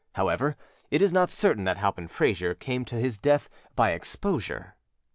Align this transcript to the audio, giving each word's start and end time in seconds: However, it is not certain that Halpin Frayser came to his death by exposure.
However, 0.13 0.57
it 0.89 0.99
is 0.99 1.13
not 1.13 1.29
certain 1.29 1.63
that 1.65 1.77
Halpin 1.77 2.07
Frayser 2.07 2.55
came 2.55 2.85
to 2.85 2.95
his 2.95 3.19
death 3.19 3.49
by 3.75 3.91
exposure. 3.91 4.73